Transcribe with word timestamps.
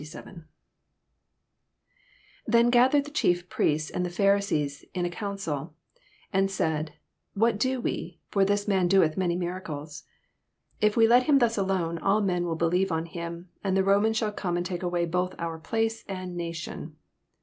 47—67. 0.01 0.07
47 0.23 0.45
Then 2.47 2.69
gathered 2.71 3.05
the 3.05 3.11
chief 3.11 3.47
priests 3.49 3.91
•nd 3.91 4.03
the 4.03 4.09
Pharisees 4.09 4.83
a 4.95 5.09
coancil, 5.11 5.73
and 6.33 6.49
said, 6.49 6.93
What 7.35 7.59
do 7.59 7.79
wo 7.79 7.87
7 7.87 8.13
for 8.29 8.43
this 8.43 8.67
man 8.67 8.87
doeth 8.87 9.15
many 9.15 9.35
miracles. 9.35 10.05
48 10.79 10.87
If 10.87 10.97
we 10.97 11.07
let 11.07 11.23
him 11.27 11.37
thns 11.37 11.55
alone, 11.59 11.99
all 11.99 12.21
men 12.21 12.45
will 12.47 12.55
believe 12.55 12.91
on 12.91 13.05
him: 13.05 13.49
and 13.63 13.77
the 13.77 13.83
Romans 13.83 14.17
shall 14.17 14.31
come 14.31 14.57
and 14.57 14.65
take 14.65 14.81
awaj 14.81 15.11
both 15.11 15.35
our 15.37 15.59
place 15.59 16.03
and 16.07 16.35
nation. 16.35 16.95